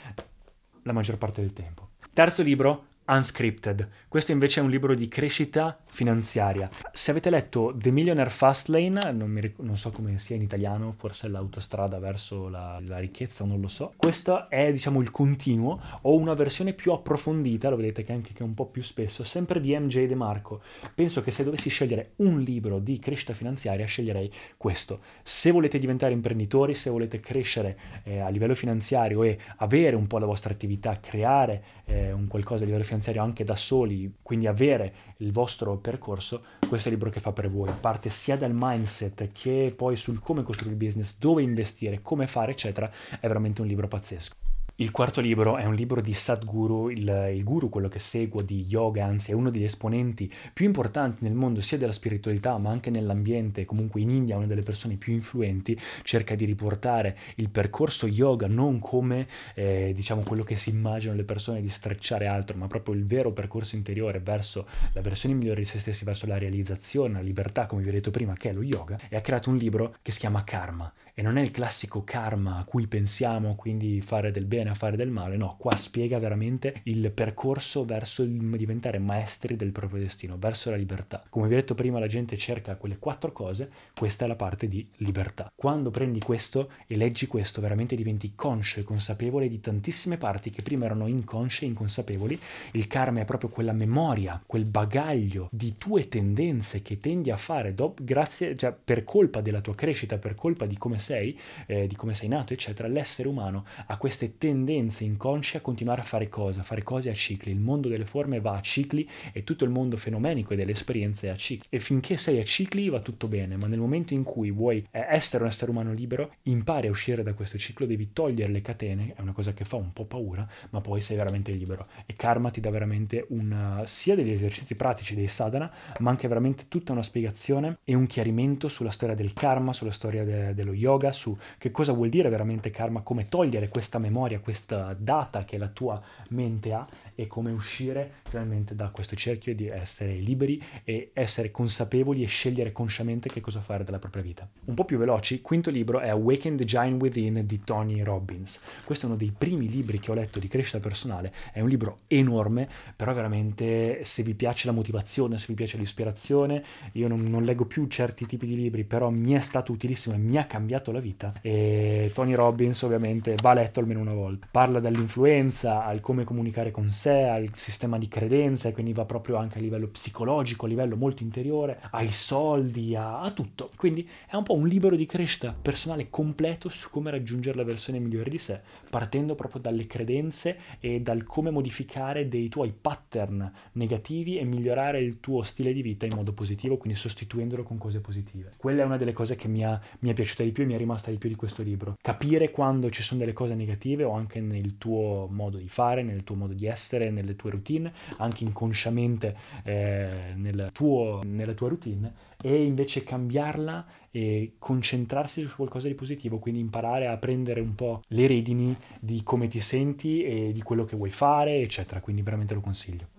la 0.86 0.92
maggior 0.92 1.18
parte 1.18 1.42
del 1.42 1.52
tempo. 1.52 1.90
Terzo 2.14 2.42
libro, 2.42 2.84
Unscripted. 3.08 3.88
Questo 4.08 4.32
invece 4.32 4.58
è 4.58 4.64
un 4.64 4.70
libro 4.70 4.94
di 4.94 5.06
crescita 5.06 5.78
finanziaria. 5.86 6.68
Se 6.90 7.12
avete 7.12 7.30
letto 7.30 7.72
The 7.76 7.92
Millionaire 7.92 8.30
Fastlane, 8.30 9.12
non, 9.12 9.30
mi, 9.30 9.54
non 9.58 9.76
so 9.76 9.90
come 9.90 10.18
sia 10.18 10.34
in 10.34 10.42
italiano, 10.42 10.92
forse 10.96 11.28
è 11.28 11.30
l'autostrada 11.30 12.00
verso 12.00 12.48
la, 12.48 12.80
la 12.84 12.98
ricchezza, 12.98 13.44
non 13.44 13.60
lo 13.60 13.68
so. 13.68 13.94
Questo 13.96 14.50
è, 14.50 14.72
diciamo, 14.72 15.00
il 15.00 15.12
continuo. 15.12 15.80
Ho 16.02 16.16
una 16.16 16.34
versione 16.34 16.72
più 16.72 16.90
approfondita, 16.92 17.68
lo 17.68 17.76
vedete 17.76 18.02
che 18.02 18.12
anche 18.12 18.32
che 18.32 18.40
è 18.40 18.42
un 18.42 18.54
po' 18.54 18.66
più 18.66 18.82
spesso, 18.82 19.22
sempre 19.22 19.60
di 19.60 19.78
MJ 19.78 20.06
De 20.06 20.16
Marco. 20.16 20.62
Penso 20.92 21.22
che 21.22 21.30
se 21.30 21.44
dovessi 21.44 21.70
scegliere 21.70 22.12
un 22.16 22.40
libro 22.40 22.80
di 22.80 22.98
crescita 22.98 23.34
finanziaria, 23.34 23.86
sceglierei 23.86 24.32
questo. 24.56 25.00
Se 25.22 25.52
volete 25.52 25.78
diventare 25.78 26.12
imprenditori, 26.12 26.74
se 26.74 26.90
volete 26.90 27.20
crescere 27.20 27.78
eh, 28.02 28.18
a 28.18 28.28
livello 28.30 28.56
finanziario 28.56 29.22
e 29.22 29.38
avere 29.58 29.94
un 29.94 30.08
po' 30.08 30.18
la 30.18 30.26
vostra 30.26 30.52
attività, 30.52 30.98
creare 30.98 31.62
eh, 31.84 32.10
un 32.10 32.26
qualcosa 32.26 32.62
a 32.62 32.66
livello 32.66 32.82
finanziario 32.82 32.94
anche 33.18 33.44
da 33.44 33.56
soli, 33.56 34.14
quindi 34.22 34.46
avere 34.46 35.14
il 35.18 35.32
vostro 35.32 35.76
percorso, 35.76 36.42
questo 36.66 36.88
è 36.88 36.92
il 36.92 36.98
libro 36.98 37.10
che 37.10 37.20
fa 37.20 37.32
per 37.32 37.50
voi. 37.50 37.72
Parte 37.80 38.10
sia 38.10 38.36
dal 38.36 38.52
mindset 38.54 39.30
che 39.32 39.72
poi 39.76 39.96
sul 39.96 40.20
come 40.20 40.42
costruire 40.42 40.76
il 40.76 40.82
business, 40.82 41.16
dove 41.18 41.42
investire, 41.42 42.00
come 42.02 42.26
fare, 42.26 42.52
eccetera. 42.52 42.90
È 43.20 43.26
veramente 43.26 43.60
un 43.60 43.66
libro 43.66 43.88
pazzesco. 43.88 44.45
Il 44.78 44.90
quarto 44.90 45.22
libro 45.22 45.56
è 45.56 45.64
un 45.64 45.74
libro 45.74 46.02
di 46.02 46.12
Sadhguru, 46.12 46.90
il, 46.90 47.30
il, 47.34 47.42
guru, 47.44 47.70
quello 47.70 47.88
che 47.88 47.98
seguo 47.98 48.42
di 48.42 48.66
yoga, 48.68 49.06
anzi 49.06 49.30
è 49.30 49.34
uno 49.34 49.48
degli 49.48 49.64
esponenti 49.64 50.30
più 50.52 50.66
importanti 50.66 51.24
nel 51.24 51.32
mondo 51.32 51.62
sia 51.62 51.78
della 51.78 51.92
spiritualità 51.92 52.58
ma 52.58 52.68
anche 52.68 52.90
nell'ambiente, 52.90 53.64
comunque 53.64 54.02
in 54.02 54.10
India 54.10 54.36
una 54.36 54.44
delle 54.44 54.60
persone 54.60 54.96
più 54.96 55.14
influenti, 55.14 55.80
cerca 56.02 56.34
di 56.34 56.44
riportare 56.44 57.16
il 57.36 57.48
percorso 57.48 58.06
yoga 58.06 58.48
non 58.48 58.78
come 58.78 59.26
eh, 59.54 59.92
diciamo 59.94 60.20
quello 60.20 60.44
che 60.44 60.56
si 60.56 60.68
immaginano 60.68 61.16
le 61.16 61.24
persone 61.24 61.62
di 61.62 61.70
strecciare 61.70 62.26
altro, 62.26 62.58
ma 62.58 62.66
proprio 62.66 62.94
il 62.96 63.06
vero 63.06 63.32
percorso 63.32 63.76
interiore 63.76 64.20
verso 64.20 64.66
la 64.92 65.00
versione 65.00 65.34
migliore 65.36 65.60
di 65.60 65.66
se 65.66 65.78
stessi, 65.78 66.04
verso 66.04 66.26
la 66.26 66.36
realizzazione, 66.36 67.14
la 67.14 67.20
libertà, 67.20 67.64
come 67.64 67.80
vi 67.80 67.88
ho 67.88 67.92
detto 67.92 68.10
prima, 68.10 68.34
che 68.34 68.50
è 68.50 68.52
lo 68.52 68.62
yoga, 68.62 68.98
e 69.08 69.16
ha 69.16 69.22
creato 69.22 69.48
un 69.48 69.56
libro 69.56 69.94
che 70.02 70.12
si 70.12 70.18
chiama 70.18 70.44
Karma 70.44 70.92
e 71.18 71.22
non 71.22 71.38
è 71.38 71.40
il 71.40 71.50
classico 71.50 72.04
karma 72.04 72.58
a 72.58 72.64
cui 72.64 72.86
pensiamo, 72.86 73.54
quindi 73.54 74.02
fare 74.02 74.30
del 74.30 74.44
bene 74.44 74.68
a 74.68 74.74
fare 74.74 74.98
del 74.98 75.08
male, 75.08 75.38
no, 75.38 75.56
qua 75.58 75.74
spiega 75.74 76.18
veramente 76.18 76.82
il 76.82 77.10
percorso 77.10 77.86
verso 77.86 78.22
il 78.22 78.38
diventare 78.58 78.98
maestri 78.98 79.56
del 79.56 79.72
proprio 79.72 80.02
destino, 80.02 80.36
verso 80.38 80.68
la 80.68 80.76
libertà. 80.76 81.24
Come 81.30 81.48
vi 81.48 81.54
ho 81.54 81.56
detto 81.56 81.74
prima, 81.74 81.98
la 81.98 82.06
gente 82.06 82.36
cerca 82.36 82.76
quelle 82.76 82.98
quattro 82.98 83.32
cose, 83.32 83.70
questa 83.96 84.26
è 84.26 84.28
la 84.28 84.36
parte 84.36 84.68
di 84.68 84.86
libertà. 84.96 85.50
Quando 85.54 85.90
prendi 85.90 86.20
questo 86.20 86.70
e 86.86 86.98
leggi 86.98 87.26
questo, 87.26 87.62
veramente 87.62 87.96
diventi 87.96 88.34
conscio 88.34 88.80
e 88.80 88.84
consapevole 88.84 89.48
di 89.48 89.58
tantissime 89.58 90.18
parti 90.18 90.50
che 90.50 90.60
prima 90.60 90.84
erano 90.84 91.06
inconsce 91.06 91.64
e 91.64 91.68
inconsapevoli. 91.68 92.38
Il 92.72 92.86
karma 92.88 93.20
è 93.20 93.24
proprio 93.24 93.48
quella 93.48 93.72
memoria, 93.72 94.42
quel 94.44 94.66
bagaglio 94.66 95.48
di 95.50 95.76
tue 95.78 96.08
tendenze 96.08 96.82
che 96.82 97.00
tendi 97.00 97.30
a 97.30 97.38
fare 97.38 97.74
do, 97.74 97.94
grazie, 97.98 98.54
cioè, 98.54 98.74
per 98.84 99.02
colpa 99.04 99.40
della 99.40 99.62
tua 99.62 99.74
crescita, 99.74 100.18
per 100.18 100.34
colpa 100.34 100.66
di 100.66 100.76
come 100.76 101.04
sei, 101.06 101.38
eh, 101.66 101.86
di 101.86 101.94
come 101.94 102.14
sei 102.14 102.28
nato, 102.28 102.52
eccetera, 102.52 102.88
l'essere 102.88 103.28
umano 103.28 103.64
ha 103.86 103.96
queste 103.96 104.38
tendenze 104.38 105.04
inconsce 105.04 105.58
a 105.58 105.60
continuare 105.60 106.00
a 106.00 106.04
fare 106.04 106.28
cose, 106.28 106.60
a 106.60 106.62
fare 106.64 106.82
cose 106.82 107.10
a 107.10 107.14
cicli. 107.14 107.52
Il 107.52 107.60
mondo 107.60 107.88
delle 107.88 108.04
forme 108.04 108.40
va 108.40 108.56
a 108.56 108.60
cicli 108.60 109.08
e 109.32 109.44
tutto 109.44 109.64
il 109.64 109.70
mondo 109.70 109.96
fenomenico 109.96 110.52
e 110.52 110.56
delle 110.56 110.72
esperienze 110.72 111.28
è 111.28 111.30
a 111.30 111.36
cicli. 111.36 111.68
E 111.68 111.78
finché 111.78 112.16
sei 112.16 112.40
a 112.40 112.44
cicli 112.44 112.88
va 112.88 113.00
tutto 113.00 113.28
bene, 113.28 113.56
ma 113.56 113.68
nel 113.68 113.78
momento 113.78 114.14
in 114.14 114.24
cui 114.24 114.50
vuoi 114.50 114.84
eh, 114.90 115.06
essere 115.08 115.44
un 115.44 115.48
essere 115.48 115.70
umano 115.70 115.92
libero, 115.92 116.34
impari 116.44 116.88
a 116.88 116.90
uscire 116.90 117.22
da 117.22 117.34
questo 117.34 117.56
ciclo, 117.56 117.86
devi 117.86 118.12
togliere 118.12 118.50
le 118.50 118.62
catene, 118.62 119.12
è 119.14 119.20
una 119.20 119.32
cosa 119.32 119.52
che 119.52 119.64
fa 119.64 119.76
un 119.76 119.92
po' 119.92 120.06
paura, 120.06 120.46
ma 120.70 120.80
poi 120.80 121.00
sei 121.00 121.16
veramente 121.16 121.52
libero. 121.52 121.86
E 122.04 122.14
Karma 122.14 122.50
ti 122.50 122.60
dà 122.60 122.70
veramente 122.70 123.26
una, 123.28 123.82
sia 123.86 124.16
degli 124.16 124.32
esercizi 124.32 124.74
pratici 124.74 125.14
dei 125.14 125.28
sadhana, 125.28 125.70
ma 126.00 126.10
anche 126.10 126.26
veramente 126.26 126.64
tutta 126.66 126.90
una 126.92 127.02
spiegazione 127.02 127.78
e 127.84 127.94
un 127.94 128.06
chiarimento 128.06 128.66
sulla 128.66 128.90
storia 128.90 129.14
del 129.14 129.32
karma, 129.32 129.72
sulla 129.72 129.92
storia 129.92 130.24
de- 130.24 130.54
dello 130.54 130.72
yoga 130.72 130.95
yoga 130.96 131.12
su 131.12 131.36
che 131.58 131.70
cosa 131.70 131.92
vuol 131.92 132.08
dire 132.08 132.28
veramente 132.28 132.70
karma, 132.70 133.02
come 133.02 133.26
togliere 133.26 133.68
questa 133.68 133.98
memoria, 133.98 134.40
questa 134.40 134.96
data 134.98 135.44
che 135.44 135.58
la 135.58 135.68
tua 135.68 136.02
mente 136.30 136.72
ha 136.72 136.86
e 137.14 137.26
come 137.26 137.50
uscire 137.50 138.12
finalmente 138.28 138.74
da 138.74 138.88
questo 138.88 139.14
cerchio 139.16 139.54
di 139.54 139.68
essere 139.68 140.14
liberi 140.14 140.62
e 140.84 141.10
essere 141.12 141.50
consapevoli 141.50 142.22
e 142.22 142.26
scegliere 142.26 142.72
consciamente 142.72 143.28
che 143.28 143.40
cosa 143.40 143.60
fare 143.60 143.84
della 143.84 143.98
propria 143.98 144.22
vita. 144.22 144.48
Un 144.64 144.74
po' 144.74 144.84
più 144.84 144.98
veloci, 144.98 145.40
quinto 145.40 145.70
libro 145.70 146.00
è 146.00 146.08
Awaken 146.08 146.56
the 146.56 146.64
Giant 146.64 147.00
Within 147.00 147.44
di 147.46 147.60
Tony 147.62 148.02
Robbins. 148.02 148.60
Questo 148.84 149.06
è 149.06 149.08
uno 149.08 149.18
dei 149.18 149.32
primi 149.36 149.68
libri 149.68 150.00
che 150.00 150.10
ho 150.10 150.14
letto 150.14 150.38
di 150.38 150.48
crescita 150.48 150.80
personale, 150.80 151.32
è 151.52 151.60
un 151.60 151.68
libro 151.68 152.00
enorme, 152.06 152.68
però 152.94 153.12
veramente 153.12 154.04
se 154.04 154.22
vi 154.22 154.34
piace 154.34 154.66
la 154.66 154.72
motivazione, 154.72 155.38
se 155.38 155.46
vi 155.48 155.54
piace 155.54 155.78
l'ispirazione, 155.78 156.62
io 156.92 157.08
non, 157.08 157.22
non 157.22 157.44
leggo 157.44 157.64
più 157.64 157.86
certi 157.86 158.26
tipi 158.26 158.46
di 158.46 158.56
libri, 158.56 158.84
però 158.84 159.10
mi 159.10 159.32
è 159.32 159.40
stato 159.40 159.72
utilissimo 159.72 160.14
e 160.14 160.18
mi 160.18 160.36
ha 160.36 160.46
cambiato 160.86 160.92
la 160.92 161.00
vita 161.00 161.32
e 161.40 162.10
Tony 162.14 162.34
Robbins 162.34 162.82
ovviamente 162.82 163.34
va 163.42 163.54
letto 163.54 163.80
almeno 163.80 164.00
una 164.00 164.12
volta. 164.14 164.46
Parla 164.50 164.80
dall'influenza 164.80 165.84
al 165.84 166.00
come 166.00 166.24
comunicare 166.24 166.70
con 166.70 166.90
sé, 166.90 167.24
al 167.24 167.50
sistema 167.54 167.98
di 167.98 168.08
credenze, 168.08 168.72
quindi 168.72 168.92
va 168.92 169.04
proprio 169.04 169.36
anche 169.36 169.58
a 169.58 169.60
livello 169.60 169.88
psicologico, 169.88 170.66
a 170.66 170.68
livello 170.68 170.96
molto 170.96 171.22
interiore, 171.22 171.80
ai 171.90 172.10
soldi, 172.10 172.94
a, 172.94 173.20
a 173.20 173.30
tutto. 173.30 173.70
Quindi 173.76 174.08
è 174.28 174.36
un 174.36 174.42
po' 174.42 174.54
un 174.54 174.68
libro 174.68 174.94
di 174.94 175.06
crescita 175.06 175.54
personale 175.60 176.08
completo 176.10 176.68
su 176.68 176.90
come 176.90 177.10
raggiungere 177.10 177.56
la 177.56 177.64
versione 177.64 177.98
migliore 177.98 178.30
di 178.30 178.38
sé, 178.38 178.60
partendo 178.88 179.34
proprio 179.34 179.60
dalle 179.60 179.86
credenze 179.86 180.58
e 180.80 181.00
dal 181.00 181.24
come 181.24 181.50
modificare 181.50 182.28
dei 182.28 182.48
tuoi 182.48 182.72
pattern 182.78 183.50
negativi 183.72 184.38
e 184.38 184.44
migliorare 184.44 185.00
il 185.00 185.20
tuo 185.20 185.42
stile 185.42 185.72
di 185.72 185.82
vita 185.82 186.06
in 186.06 186.12
modo 186.14 186.32
positivo, 186.32 186.76
quindi 186.76 186.98
sostituendolo 186.98 187.62
con 187.62 187.78
cose 187.78 188.00
positive. 188.00 188.52
Quella 188.56 188.82
è 188.82 188.84
una 188.84 188.96
delle 188.96 189.12
cose 189.12 189.36
che 189.36 189.48
mi, 189.48 189.64
ha, 189.64 189.80
mi 190.00 190.10
è 190.10 190.14
piaciuta 190.14 190.42
di 190.42 190.52
più 190.52 190.62
e 190.62 190.66
mi 190.66 190.75
è 190.76 190.78
rimasta 190.78 191.10
di 191.10 191.18
più 191.18 191.28
di 191.28 191.34
questo 191.34 191.62
libro. 191.62 191.96
Capire 192.00 192.50
quando 192.50 192.90
ci 192.90 193.02
sono 193.02 193.20
delle 193.20 193.32
cose 193.32 193.54
negative 193.54 194.04
o 194.04 194.12
anche 194.12 194.40
nel 194.40 194.78
tuo 194.78 195.26
modo 195.30 195.58
di 195.58 195.68
fare, 195.68 196.02
nel 196.02 196.24
tuo 196.24 196.36
modo 196.36 196.52
di 196.52 196.66
essere 196.66 197.10
nelle 197.10 197.36
tue 197.36 197.50
routine, 197.50 197.92
anche 198.18 198.44
inconsciamente 198.44 199.36
eh, 199.64 200.32
nel 200.36 200.70
tuo, 200.72 201.20
nella 201.24 201.54
tua 201.54 201.68
routine, 201.68 202.12
e 202.40 202.62
invece 202.62 203.02
cambiarla 203.02 203.86
e 204.10 204.54
concentrarsi 204.58 205.46
su 205.46 205.56
qualcosa 205.56 205.88
di 205.88 205.94
positivo, 205.94 206.38
quindi 206.38 206.60
imparare 206.60 207.06
a 207.06 207.16
prendere 207.16 207.60
un 207.60 207.74
po' 207.74 208.02
le 208.08 208.26
redini 208.26 208.76
di 209.00 209.22
come 209.22 209.48
ti 209.48 209.60
senti 209.60 210.22
e 210.22 210.52
di 210.52 210.62
quello 210.62 210.84
che 210.84 210.96
vuoi 210.96 211.10
fare, 211.10 211.56
eccetera. 211.56 212.00
Quindi 212.00 212.22
veramente 212.22 212.54
lo 212.54 212.60
consiglio. 212.60 213.15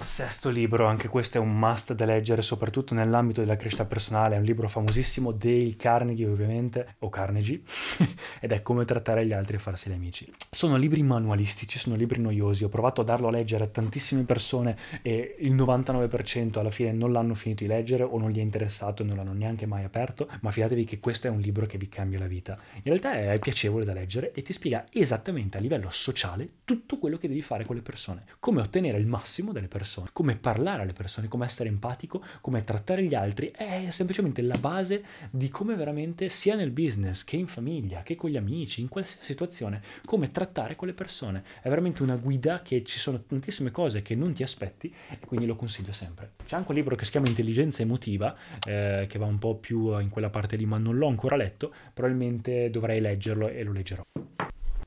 Sesto 0.00 0.48
libro, 0.48 0.86
anche 0.86 1.08
questo 1.08 1.36
è 1.36 1.40
un 1.42 1.58
must 1.58 1.92
da 1.92 2.06
leggere, 2.06 2.40
soprattutto 2.40 2.94
nell'ambito 2.94 3.40
della 3.40 3.56
crescita 3.56 3.84
personale, 3.84 4.34
è 4.34 4.38
un 4.38 4.44
libro 4.44 4.66
famosissimo 4.66 5.30
Dale 5.30 5.76
Carnegie 5.76 6.26
ovviamente, 6.26 6.94
o 7.00 7.10
Carnegie, 7.10 7.60
ed 8.40 8.50
è 8.50 8.62
come 8.62 8.86
trattare 8.86 9.26
gli 9.26 9.34
altri 9.34 9.56
e 9.56 9.58
farsi 9.58 9.90
gli 9.90 9.92
amici. 9.92 10.32
Sono 10.50 10.76
libri 10.76 11.02
manualistici, 11.02 11.78
sono 11.78 11.96
libri 11.96 12.18
noiosi, 12.18 12.64
ho 12.64 12.70
provato 12.70 13.02
a 13.02 13.04
darlo 13.04 13.28
a 13.28 13.30
leggere 13.30 13.64
a 13.64 13.66
tantissime 13.66 14.22
persone 14.22 14.74
e 15.02 15.36
il 15.40 15.54
99% 15.54 16.58
alla 16.58 16.70
fine 16.70 16.92
non 16.92 17.12
l'hanno 17.12 17.34
finito 17.34 17.64
di 17.64 17.68
leggere 17.68 18.02
o 18.02 18.18
non 18.18 18.30
gli 18.30 18.38
è 18.38 18.42
interessato 18.42 19.02
e 19.02 19.04
non 19.04 19.16
l'hanno 19.16 19.34
neanche 19.34 19.66
mai 19.66 19.84
aperto, 19.84 20.30
ma 20.40 20.50
fidatevi 20.50 20.84
che 20.84 20.98
questo 20.98 21.26
è 21.26 21.30
un 21.30 21.40
libro 21.40 21.66
che 21.66 21.76
vi 21.76 21.90
cambia 21.90 22.18
la 22.18 22.26
vita. 22.26 22.58
In 22.76 22.82
realtà 22.84 23.12
è 23.12 23.38
piacevole 23.38 23.84
da 23.84 23.92
leggere 23.92 24.32
e 24.32 24.40
ti 24.40 24.54
spiega 24.54 24.86
esattamente 24.90 25.58
a 25.58 25.60
livello 25.60 25.90
sociale 25.90 26.48
tutto 26.64 26.98
quello 26.98 27.18
che 27.18 27.28
devi 27.28 27.42
fare 27.42 27.66
con 27.66 27.76
le 27.76 27.82
persone, 27.82 28.24
come 28.38 28.62
ottenere 28.62 28.96
il 28.96 29.06
massimo 29.06 29.52
delle 29.52 29.68
persone 29.68 29.88
persone, 29.90 30.10
come 30.12 30.36
parlare 30.36 30.82
alle 30.82 30.92
persone, 30.92 31.26
come 31.26 31.46
essere 31.46 31.68
empatico, 31.68 32.22
come 32.40 32.62
trattare 32.62 33.02
gli 33.02 33.14
altri, 33.14 33.50
è 33.50 33.86
semplicemente 33.90 34.40
la 34.40 34.56
base 34.56 35.04
di 35.30 35.48
come 35.48 35.74
veramente 35.74 36.28
sia 36.28 36.54
nel 36.54 36.70
business, 36.70 37.24
che 37.24 37.36
in 37.36 37.48
famiglia, 37.48 38.02
che 38.02 38.14
con 38.14 38.30
gli 38.30 38.36
amici, 38.36 38.80
in 38.80 38.88
qualsiasi 38.88 39.24
situazione, 39.24 39.82
come 40.04 40.30
trattare 40.30 40.76
con 40.76 40.86
le 40.86 40.94
persone. 40.94 41.42
È 41.60 41.68
veramente 41.68 42.04
una 42.04 42.14
guida 42.14 42.62
che 42.62 42.84
ci 42.84 43.00
sono 43.00 43.20
tantissime 43.20 43.72
cose 43.72 44.02
che 44.02 44.14
non 44.14 44.32
ti 44.32 44.44
aspetti 44.44 44.94
e 45.08 45.18
quindi 45.26 45.46
lo 45.46 45.56
consiglio 45.56 45.92
sempre. 45.92 46.32
C'è 46.46 46.54
anche 46.54 46.70
un 46.70 46.76
libro 46.76 46.94
che 46.94 47.04
si 47.04 47.10
chiama 47.10 47.26
Intelligenza 47.26 47.82
emotiva, 47.82 48.36
eh, 48.64 49.06
che 49.08 49.18
va 49.18 49.26
un 49.26 49.38
po' 49.38 49.56
più 49.56 49.98
in 49.98 50.08
quella 50.08 50.30
parte 50.30 50.54
lì, 50.54 50.66
ma 50.66 50.78
non 50.78 50.96
l'ho 50.96 51.08
ancora 51.08 51.34
letto, 51.34 51.74
probabilmente 51.92 52.70
dovrei 52.70 53.00
leggerlo 53.00 53.48
e 53.48 53.64
lo 53.64 53.72
leggerò 53.72 54.02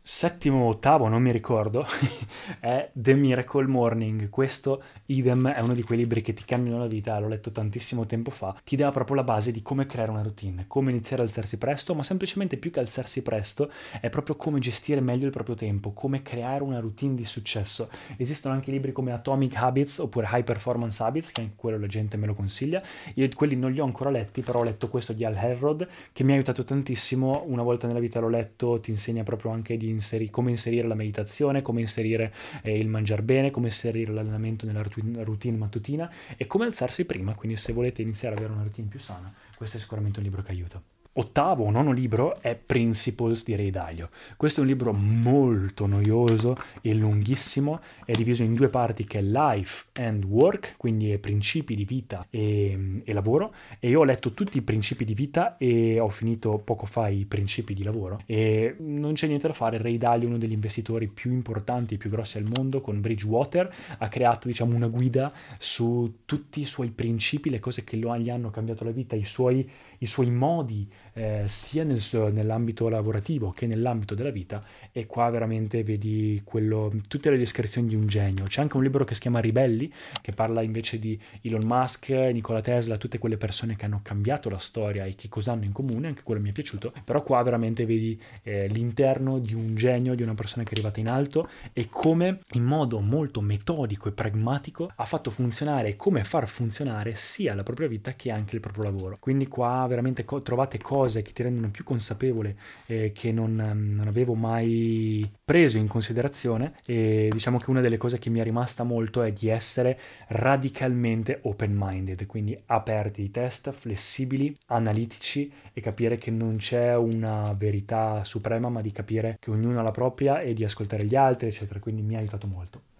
settimo 0.05 0.65
o 0.65 0.67
ottavo, 0.67 1.07
non 1.07 1.21
mi 1.21 1.31
ricordo, 1.31 1.85
è 2.59 2.89
The 2.91 3.13
Miracle 3.13 3.67
Morning. 3.67 4.29
Questo, 4.29 4.83
idem, 5.05 5.47
è 5.47 5.61
uno 5.61 5.73
di 5.73 5.81
quei 5.81 5.97
libri 5.97 6.21
che 6.21 6.33
ti 6.33 6.43
cambiano 6.43 6.77
la 6.79 6.87
vita, 6.87 7.17
l'ho 7.19 7.29
letto 7.29 7.51
tantissimo 7.51 8.05
tempo 8.05 8.29
fa. 8.29 8.53
Ti 8.65 8.75
dà 8.75 8.91
proprio 8.91 9.15
la 9.15 9.23
base 9.23 9.53
di 9.53 9.61
come 9.61 9.85
creare 9.85 10.11
una 10.11 10.21
routine, 10.21 10.65
come 10.67 10.91
iniziare 10.91 11.21
a 11.21 11.25
alzarsi 11.25 11.57
presto, 11.57 11.95
ma 11.95 12.03
semplicemente 12.03 12.57
più 12.57 12.69
che 12.69 12.81
alzarsi 12.81 13.21
presto 13.21 13.71
è 14.01 14.09
proprio 14.09 14.35
come 14.35 14.59
gestire 14.59 14.99
meglio 14.99 15.25
il 15.25 15.31
proprio 15.31 15.55
tempo, 15.55 15.93
come 15.93 16.21
creare 16.21 16.63
una 16.63 16.79
routine 16.79 17.15
di 17.15 17.23
successo. 17.23 17.89
Esistono 18.17 18.53
anche 18.53 18.71
libri 18.71 18.91
come 18.91 19.13
Atomic 19.13 19.55
Habits 19.55 19.99
oppure 19.99 20.27
High 20.29 20.43
Performance 20.43 21.01
Habits, 21.01 21.31
che 21.31 21.39
anche 21.39 21.53
quello 21.55 21.79
la 21.79 21.87
gente 21.87 22.17
me 22.17 22.25
lo 22.27 22.33
consiglia. 22.33 22.83
Io 23.15 23.29
quelli 23.33 23.55
non 23.55 23.71
li 23.71 23.79
ho 23.79 23.85
ancora 23.85 24.09
letti, 24.09 24.41
però 24.41 24.59
ho 24.59 24.63
letto 24.63 24.89
questo 24.89 25.13
di 25.13 25.23
Al 25.23 25.37
Herrod, 25.37 25.87
che 26.11 26.25
mi 26.25 26.31
ha 26.31 26.35
aiutato 26.35 26.65
tantissimo. 26.65 27.43
Una 27.47 27.63
volta 27.63 27.87
nella 27.87 27.99
vita 27.99 28.19
l'ho 28.19 28.27
letto, 28.27 28.81
ti 28.81 28.91
insegna 28.91 29.23
proprio 29.23 29.51
anche 29.51 29.77
di 29.77 29.92
inseri- 29.93 30.29
come 30.29 30.51
inserire 30.51 30.87
la 30.87 30.95
meditazione, 30.95 31.61
come 31.61 31.81
inserire 31.81 32.33
eh, 32.61 32.77
il 32.77 32.87
mangiare 32.87 33.21
bene, 33.21 33.51
come 33.51 33.67
inserire 33.67 34.11
l'allenamento 34.11 34.65
nella 34.65 34.83
routine, 35.23 35.57
mattutina 35.57 36.11
e 36.37 36.45
come 36.47 36.65
alzarsi 36.65 37.05
prima, 37.05 37.33
quindi 37.35 37.57
se 37.57 37.73
volete 37.73 38.01
iniziare 38.01 38.35
ad 38.35 38.41
avere 38.41 38.53
una 38.53 38.63
routine 38.63 38.87
più 38.87 38.99
sana, 38.99 39.33
questo 39.55 39.77
è 39.77 39.79
sicuramente 39.79 40.19
un 40.19 40.25
libro 40.25 40.41
che 40.41 40.51
aiuta 40.51 40.81
ottavo 41.13 41.65
o 41.65 41.71
nono 41.71 41.91
libro 41.91 42.41
è 42.41 42.55
Principles 42.55 43.43
di 43.43 43.55
Ray 43.55 43.69
Dalio. 43.69 44.09
Questo 44.35 44.59
è 44.59 44.63
un 44.63 44.69
libro 44.69 44.93
molto 44.93 45.85
noioso 45.85 46.55
e 46.81 46.93
lunghissimo, 46.93 47.81
è 48.05 48.13
diviso 48.13 48.43
in 48.43 48.53
due 48.53 48.69
parti 48.69 49.05
che 49.05 49.19
è 49.19 49.21
Life 49.21 49.85
and 49.93 50.23
Work, 50.23 50.75
quindi 50.77 51.17
principi 51.17 51.75
di 51.75 51.85
vita 51.85 52.25
e, 52.29 53.01
e, 53.03 53.13
lavoro, 53.13 53.53
e 53.79 53.89
io 53.89 53.99
ho 53.99 54.03
letto 54.03 54.31
tutti 54.31 54.57
i 54.57 54.61
principi 54.61 55.05
di 55.05 55.13
vita 55.13 55.57
e 55.57 55.99
ho 55.99 56.09
finito 56.09 56.57
poco 56.57 56.85
fa 56.85 57.09
i 57.09 57.25
principi 57.25 57.73
di 57.73 57.83
lavoro. 57.83 58.21
E 58.25 58.75
non 58.79 59.13
c'è 59.13 59.27
niente 59.27 59.47
da 59.47 59.53
fare, 59.53 59.77
Ray 59.77 59.97
Dalio 59.97 60.25
è 60.25 60.29
uno 60.29 60.37
degli 60.37 60.51
investitori 60.51 61.07
più 61.07 61.31
importanti 61.31 61.95
e 61.95 61.97
più 61.97 62.09
grossi 62.09 62.37
al 62.37 62.49
mondo 62.55 62.81
con 62.81 63.01
Bridgewater, 63.01 63.73
ha 63.99 64.07
creato 64.07 64.47
diciamo 64.47 64.75
una 64.75 64.87
guida 64.87 65.31
su 65.59 66.21
tutti 66.25 66.61
i 66.61 66.65
suoi 66.65 66.89
principi, 66.89 67.49
le 67.49 67.59
cose 67.59 67.83
che 67.83 67.97
lo, 67.97 68.17
gli 68.17 68.29
hanno 68.29 68.49
cambiato 68.49 68.83
la 68.83 68.91
vita, 68.91 69.15
i 69.15 69.23
suoi, 69.23 69.69
i 69.99 70.05
suoi 70.05 70.29
modi 70.31 70.89
eh, 71.13 71.43
sia 71.45 71.83
nel, 71.83 72.01
nell'ambito 72.31 72.89
lavorativo 72.89 73.51
che 73.51 73.67
nell'ambito 73.67 74.15
della 74.15 74.31
vita 74.31 74.63
e 74.91 75.05
qua 75.05 75.29
veramente 75.29 75.83
vedi 75.83 76.41
quello, 76.43 76.91
tutte 77.07 77.29
le 77.29 77.37
descrizioni 77.37 77.87
di 77.87 77.95
un 77.95 78.07
genio. 78.07 78.45
C'è 78.45 78.61
anche 78.61 78.77
un 78.77 78.83
libro 78.83 79.03
che 79.03 79.13
si 79.13 79.21
chiama 79.21 79.39
Ribelli 79.39 79.91
che 80.21 80.31
parla 80.31 80.61
invece 80.61 80.99
di 80.99 81.19
Elon 81.41 81.65
Musk, 81.65 82.09
Nikola 82.09 82.61
Tesla, 82.61 82.97
tutte 82.97 83.17
quelle 83.17 83.37
persone 83.37 83.75
che 83.75 83.85
hanno 83.85 83.99
cambiato 84.01 84.49
la 84.49 84.57
storia 84.57 85.05
e 85.05 85.15
che 85.15 85.29
cosa 85.29 85.51
hanno 85.51 85.65
in 85.65 85.71
comune, 85.71 86.07
anche 86.07 86.23
quello 86.23 86.41
mi 86.41 86.49
è 86.49 86.53
piaciuto, 86.53 86.93
però 87.03 87.21
qua 87.23 87.41
veramente 87.43 87.85
vedi 87.85 88.19
eh, 88.43 88.67
l'interno 88.67 89.39
di 89.39 89.53
un 89.53 89.75
genio, 89.75 90.15
di 90.15 90.23
una 90.23 90.33
persona 90.33 90.63
che 90.63 90.69
è 90.69 90.73
arrivata 90.73 90.99
in 90.99 91.07
alto 91.07 91.47
e 91.73 91.87
come 91.89 92.39
in 92.53 92.63
modo 92.63 92.99
molto 92.99 93.41
metodico 93.41 94.09
e 94.09 94.11
pragmatico 94.11 94.91
ha 94.95 95.05
fatto 95.05 95.29
funzionare 95.29 95.89
e 95.89 95.95
come 95.95 96.23
far 96.23 96.47
funzionare 96.47 97.15
sia 97.15 97.53
la 97.53 97.63
propria 97.63 97.87
vita 97.87 98.13
che 98.13 98.31
anche 98.31 98.55
il 98.55 98.61
proprio 98.61 98.83
lavoro. 98.83 99.17
Quindi 99.19 99.47
qua 99.47 99.85
veramente 99.87 100.25
co- 100.25 100.41
trovate 100.41 100.77
cose 100.79 101.02
cose 101.03 101.21
che 101.21 101.33
ti 101.33 101.43
rendono 101.43 101.69
più 101.69 101.83
consapevole 101.83 102.55
eh, 102.85 103.11
che 103.13 103.31
non, 103.33 103.55
non, 103.55 104.07
avevo 104.07 104.35
mai 104.35 105.29
preso 105.43 105.77
in 105.77 105.87
considerazione 105.87 106.75
e 106.85 107.29
diciamo 107.31 107.57
che 107.57 107.69
una 107.69 107.81
delle 107.81 107.97
cose 107.97 108.19
che 108.19 108.29
mi 108.29 108.39
è 108.39 108.43
rimasta 108.43 108.83
molto 108.83 109.21
è 109.21 109.33
di 109.33 109.49
essere 109.49 109.99
radicalmente 110.27 111.39
open-minded, 111.41 112.25
quindi 112.25 112.57
aperti 112.67 113.21
di 113.21 113.31
testa, 113.31 113.71
flessibili, 113.73 114.55
analitici 114.67 115.51
e 115.73 115.81
capire 115.81 116.17
che 116.17 116.31
non 116.31 116.55
c'è 116.55 116.95
una 116.95 117.53
verità 117.53 118.23
suprema 118.23 118.69
ma 118.69 118.81
di 118.81 118.91
capire 118.91 119.37
che 119.39 119.51
ognuno 119.51 119.79
ha 119.79 119.83
la 119.83 119.91
propria 119.91 120.39
e 120.39 120.53
di 120.53 120.63
ascoltare 120.63 121.05
gli 121.05 121.15
altri 121.15 121.49
eccetera, 121.49 121.79
quindi 121.79 122.01
mi 122.01 122.15
ha 122.15 122.19
aiutato 122.19 122.47
molto. 122.47 122.92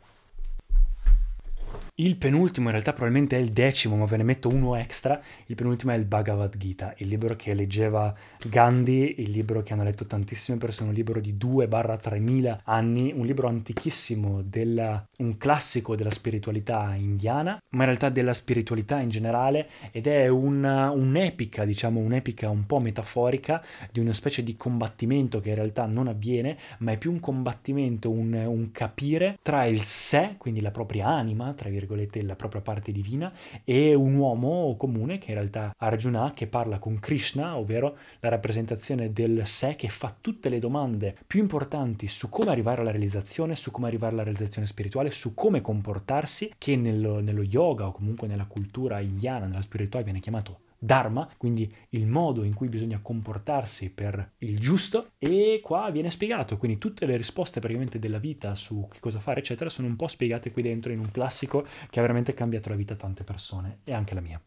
Il 1.95 2.15
penultimo, 2.15 2.65
in 2.65 2.71
realtà 2.71 2.91
probabilmente 2.91 3.37
è 3.37 3.39
il 3.39 3.51
decimo, 3.51 3.95
ma 3.95 4.05
ve 4.05 4.17
ne 4.17 4.23
metto 4.23 4.49
uno 4.49 4.75
extra. 4.75 5.21
Il 5.45 5.53
penultimo 5.53 5.91
è 5.91 5.95
il 5.95 6.05
Bhagavad 6.05 6.57
Gita, 6.57 6.95
il 6.97 7.07
libro 7.07 7.35
che 7.35 7.53
leggeva 7.53 8.11
Gandhi, 8.47 9.21
il 9.21 9.29
libro 9.29 9.61
che 9.61 9.73
hanno 9.73 9.83
letto 9.83 10.07
tantissime 10.07 10.57
persone, 10.57 10.89
un 10.89 10.95
libro 10.95 11.19
di 11.19 11.35
2-3000 11.35 12.61
anni, 12.63 13.13
un 13.15 13.27
libro 13.27 13.47
antichissimo, 13.47 14.41
della, 14.41 15.07
un 15.19 15.37
classico 15.37 15.95
della 15.95 16.09
spiritualità 16.09 16.95
indiana, 16.95 17.61
ma 17.69 17.81
in 17.81 17.85
realtà 17.85 18.09
della 18.09 18.33
spiritualità 18.33 18.99
in 18.99 19.09
generale, 19.09 19.69
ed 19.91 20.07
è 20.07 20.27
una, 20.29 20.89
un'epica, 20.89 21.63
diciamo 21.63 21.99
un'epica 21.99 22.49
un 22.49 22.65
po' 22.65 22.79
metaforica 22.79 23.63
di 23.91 23.99
una 23.99 24.13
specie 24.13 24.41
di 24.41 24.57
combattimento 24.57 25.39
che 25.39 25.49
in 25.49 25.55
realtà 25.55 25.85
non 25.85 26.07
avviene, 26.07 26.57
ma 26.79 26.93
è 26.93 26.97
più 26.97 27.11
un 27.11 27.19
combattimento, 27.19 28.09
un, 28.09 28.33
un 28.33 28.71
capire 28.71 29.37
tra 29.43 29.65
il 29.65 29.83
sé, 29.83 30.33
quindi 30.39 30.59
la 30.59 30.71
propria 30.71 31.05
anima, 31.05 31.53
tra 31.53 31.69
virgolette, 31.69 31.81
virgolette, 31.85 32.21
la 32.23 32.35
propria 32.35 32.61
parte 32.61 32.91
divina, 32.91 33.31
e 33.63 33.93
un 33.93 34.15
uomo 34.15 34.75
comune, 34.77 35.17
che 35.17 35.31
in 35.31 35.37
realtà 35.37 35.73
Arjuna, 35.77 36.31
che 36.33 36.47
parla 36.47 36.79
con 36.79 36.99
Krishna, 36.99 37.57
ovvero 37.57 37.97
la 38.19 38.29
rappresentazione 38.29 39.11
del 39.13 39.45
sé 39.45 39.75
che 39.75 39.89
fa 39.89 40.13
tutte 40.19 40.49
le 40.49 40.59
domande 40.59 41.15
più 41.25 41.41
importanti 41.41 42.07
su 42.07 42.29
come 42.29 42.51
arrivare 42.51 42.81
alla 42.81 42.91
realizzazione, 42.91 43.55
su 43.55 43.71
come 43.71 43.87
arrivare 43.87 44.13
alla 44.13 44.23
realizzazione 44.23 44.67
spirituale, 44.67 45.11
su 45.11 45.33
come 45.33 45.61
comportarsi, 45.61 46.53
che 46.57 46.75
nello, 46.75 47.19
nello 47.19 47.43
yoga 47.43 47.87
o 47.87 47.91
comunque 47.91 48.27
nella 48.27 48.45
cultura 48.45 48.99
indiana, 48.99 49.45
nella 49.45 49.61
spiritualità 49.61 50.01
viene 50.01 50.19
chiamato 50.19 50.59
Dharma, 50.83 51.29
quindi 51.37 51.73
il 51.89 52.07
modo 52.07 52.43
in 52.43 52.53
cui 52.53 52.67
bisogna 52.67 52.99
comportarsi 53.01 53.89
per 53.89 54.31
il 54.39 54.59
giusto, 54.59 55.11
e 55.17 55.61
qua 55.63 55.89
viene 55.91 56.09
spiegato, 56.09 56.57
quindi 56.57 56.77
tutte 56.77 57.05
le 57.05 57.15
risposte 57.15 57.61
praticamente 57.61 57.99
della 57.99 58.17
vita 58.17 58.53
su 58.55 58.89
che 58.91 58.99
cosa 58.99 59.21
fare, 59.21 59.39
eccetera, 59.39 59.69
sono 59.69 59.87
un 59.87 59.95
po' 59.95 60.07
spiegate 60.07 60.51
qui 60.51 60.61
dentro 60.61 60.91
in 60.91 60.99
un 60.99 61.09
classico 61.09 61.65
che 61.89 61.99
ha 61.99 62.01
veramente 62.01 62.33
cambiato 62.33 62.67
la 62.67 62.75
vita 62.75 62.95
a 62.95 62.97
tante 62.97 63.23
persone, 63.23 63.77
e 63.85 63.93
anche 63.93 64.13
la 64.13 64.19
mia. 64.19 64.41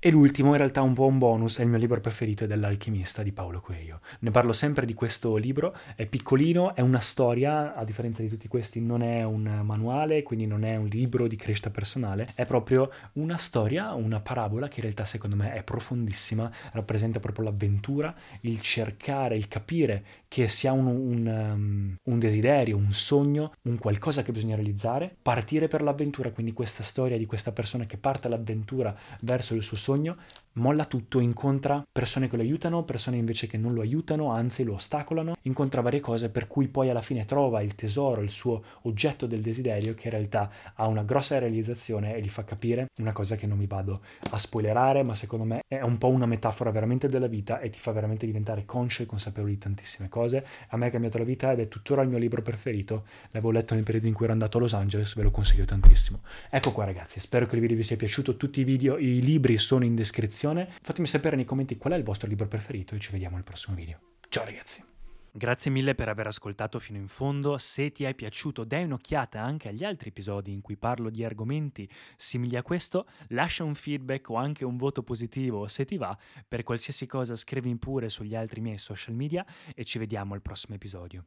E 0.00 0.10
l'ultimo, 0.10 0.52
in 0.52 0.58
realtà 0.58 0.80
un 0.80 0.94
po' 0.94 1.06
un 1.06 1.18
bonus, 1.18 1.58
è 1.58 1.62
il 1.62 1.68
mio 1.68 1.76
libro 1.76 2.00
preferito, 2.00 2.44
è 2.44 2.46
dell'alchimista 2.46 3.24
di 3.24 3.32
Paolo 3.32 3.60
Coelho. 3.60 3.98
Ne 4.20 4.30
parlo 4.30 4.52
sempre 4.52 4.86
di 4.86 4.94
questo 4.94 5.34
libro, 5.34 5.74
è 5.96 6.06
piccolino, 6.06 6.76
è 6.76 6.82
una 6.82 7.00
storia, 7.00 7.74
a 7.74 7.82
differenza 7.82 8.22
di 8.22 8.28
tutti 8.28 8.46
questi 8.46 8.80
non 8.80 9.02
è 9.02 9.24
un 9.24 9.42
manuale, 9.64 10.22
quindi 10.22 10.46
non 10.46 10.62
è 10.62 10.76
un 10.76 10.86
libro 10.86 11.26
di 11.26 11.34
crescita 11.34 11.70
personale, 11.70 12.30
è 12.36 12.46
proprio 12.46 12.92
una 13.14 13.38
storia, 13.38 13.92
una 13.94 14.20
parabola 14.20 14.68
che 14.68 14.76
in 14.76 14.82
realtà 14.82 15.04
secondo 15.04 15.34
me 15.34 15.52
è 15.52 15.64
profondissima, 15.64 16.48
rappresenta 16.74 17.18
proprio 17.18 17.46
l'avventura, 17.46 18.14
il 18.42 18.60
cercare, 18.60 19.34
il 19.34 19.48
capire 19.48 20.04
che 20.28 20.46
si 20.46 20.68
ha 20.68 20.72
un, 20.72 20.86
un, 20.86 21.26
um, 21.26 21.96
un 22.04 22.18
desiderio, 22.20 22.76
un 22.76 22.92
sogno, 22.92 23.52
un 23.62 23.78
qualcosa 23.78 24.22
che 24.22 24.30
bisogna 24.30 24.54
realizzare, 24.54 25.12
partire 25.20 25.66
per 25.66 25.82
l'avventura, 25.82 26.30
quindi 26.30 26.52
questa 26.52 26.84
storia 26.84 27.18
di 27.18 27.26
questa 27.26 27.50
persona 27.50 27.84
che 27.84 27.96
parte 27.96 28.28
all'avventura 28.28 28.96
verso 29.22 29.56
il 29.56 29.62
suo 29.64 29.76
sogno, 29.76 29.86
sogno, 29.88 30.16
molla 30.54 30.84
tutto, 30.84 31.20
incontra 31.20 31.84
persone 31.90 32.28
che 32.28 32.36
lo 32.36 32.42
aiutano, 32.42 32.84
persone 32.84 33.16
invece 33.16 33.46
che 33.46 33.56
non 33.56 33.74
lo 33.74 33.80
aiutano, 33.80 34.30
anzi 34.32 34.64
lo 34.64 34.74
ostacolano, 34.74 35.34
incontra 35.42 35.80
varie 35.80 36.00
cose 36.00 36.30
per 36.30 36.46
cui 36.46 36.68
poi 36.68 36.90
alla 36.90 37.02
fine 37.02 37.24
trova 37.24 37.62
il 37.62 37.74
tesoro, 37.74 38.20
il 38.20 38.30
suo 38.30 38.62
oggetto 38.82 39.26
del 39.26 39.40
desiderio 39.40 39.94
che 39.94 40.08
in 40.08 40.14
realtà 40.14 40.50
ha 40.74 40.86
una 40.86 41.02
grossa 41.02 41.38
realizzazione 41.38 42.14
e 42.14 42.20
gli 42.20 42.28
fa 42.28 42.44
capire 42.44 42.88
una 42.98 43.12
cosa 43.12 43.36
che 43.36 43.46
non 43.46 43.58
mi 43.58 43.66
vado 43.66 44.00
a 44.30 44.38
spoilerare, 44.38 45.02
ma 45.02 45.14
secondo 45.14 45.44
me 45.44 45.62
è 45.66 45.80
un 45.80 45.98
po' 45.98 46.08
una 46.08 46.26
metafora 46.26 46.70
veramente 46.70 47.08
della 47.08 47.26
vita 47.26 47.60
e 47.60 47.70
ti 47.70 47.78
fa 47.78 47.92
veramente 47.92 48.26
diventare 48.26 48.64
conscio 48.64 49.02
e 49.02 49.06
consapevole 49.06 49.52
di 49.52 49.58
tantissime 49.58 50.08
cose. 50.08 50.44
A 50.68 50.76
me 50.76 50.86
ha 50.86 50.90
cambiato 50.90 51.18
la 51.18 51.24
vita 51.24 51.52
ed 51.52 51.60
è 51.60 51.68
tuttora 51.68 52.02
il 52.02 52.08
mio 52.08 52.18
libro 52.18 52.42
preferito. 52.42 53.04
L'avevo 53.30 53.52
letto 53.52 53.74
nel 53.74 53.84
periodo 53.84 54.06
in 54.06 54.14
cui 54.14 54.24
ero 54.24 54.32
andato 54.32 54.58
a 54.58 54.60
Los 54.60 54.74
Angeles, 54.74 55.14
ve 55.14 55.22
lo 55.22 55.30
consiglio 55.30 55.64
tantissimo. 55.64 56.20
Ecco 56.50 56.72
qua 56.72 56.84
ragazzi, 56.84 57.20
spero 57.20 57.46
che 57.46 57.54
il 57.54 57.60
video 57.60 57.76
vi 57.76 57.82
sia 57.82 57.96
piaciuto, 57.96 58.36
tutti 58.36 58.60
i 58.60 58.64
video, 58.64 58.96
i 58.98 59.20
libri 59.20 59.58
sono 59.58 59.84
in 59.84 59.94
descrizione. 60.38 60.68
Fatemi 60.82 61.06
sapere 61.08 61.36
nei 61.36 61.44
commenti 61.44 61.76
qual 61.76 61.94
è 61.94 61.96
il 61.96 62.04
vostro 62.04 62.28
libro 62.28 62.46
preferito 62.46 62.94
e 62.94 63.00
ci 63.00 63.10
vediamo 63.10 63.36
al 63.36 63.42
prossimo 63.42 63.74
video. 63.74 63.98
Ciao 64.28 64.44
ragazzi! 64.44 64.84
Grazie 65.30 65.70
mille 65.70 65.94
per 65.94 66.08
aver 66.08 66.26
ascoltato 66.26 66.78
fino 66.78 66.98
in 66.98 67.06
fondo. 67.06 67.58
Se 67.58 67.92
ti 67.92 68.04
è 68.04 68.14
piaciuto, 68.14 68.64
dai 68.64 68.84
un'occhiata 68.84 69.40
anche 69.40 69.68
agli 69.68 69.84
altri 69.84 70.08
episodi 70.08 70.52
in 70.52 70.62
cui 70.62 70.76
parlo 70.76 71.10
di 71.10 71.24
argomenti 71.24 71.88
simili 72.16 72.56
a 72.56 72.62
questo. 72.62 73.06
Lascia 73.28 73.62
un 73.62 73.74
feedback 73.74 74.30
o 74.30 74.36
anche 74.36 74.64
un 74.64 74.76
voto 74.76 75.02
positivo 75.02 75.68
se 75.68 75.84
ti 75.84 75.96
va. 75.96 76.16
Per 76.46 76.62
qualsiasi 76.62 77.06
cosa 77.06 77.36
scrivi 77.36 77.76
pure 77.76 78.08
sugli 78.08 78.34
altri 78.34 78.60
miei 78.60 78.78
social 78.78 79.14
media 79.14 79.44
e 79.74 79.84
ci 79.84 79.98
vediamo 79.98 80.34
al 80.34 80.42
prossimo 80.42 80.74
episodio. 80.74 81.26